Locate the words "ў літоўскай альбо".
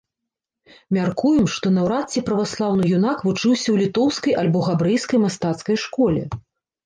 3.71-4.59